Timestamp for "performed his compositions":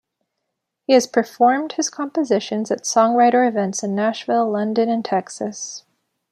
1.05-2.71